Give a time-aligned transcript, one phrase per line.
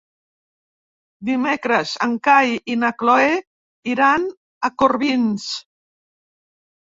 [1.27, 3.27] Dimecres en Cai i na Cloè
[3.93, 4.27] iran
[4.71, 5.47] a Corbins.